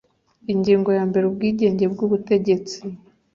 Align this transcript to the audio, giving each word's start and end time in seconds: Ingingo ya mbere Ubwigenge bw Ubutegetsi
Ingingo 0.53 0.89
ya 0.97 1.03
mbere 1.09 1.23
Ubwigenge 1.27 1.85
bw 1.93 1.99
Ubutegetsi 2.05 2.77